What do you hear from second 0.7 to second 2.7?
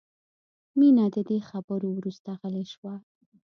مینه د دې خبرو وروسته غلې